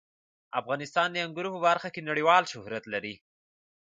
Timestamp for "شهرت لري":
2.51-3.15